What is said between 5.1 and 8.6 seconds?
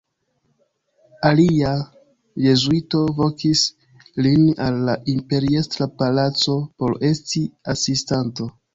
imperiestra palaco por esti asistanto.